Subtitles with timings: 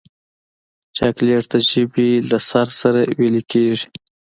[0.97, 3.85] چاکلېټ د ژبې له سر سره ویلې کېږي.